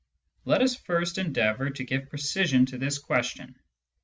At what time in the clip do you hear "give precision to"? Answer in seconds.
1.83-2.79